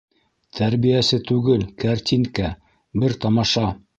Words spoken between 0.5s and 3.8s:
Тәрбиәсе түгел, кәртинкә, бер тамаша.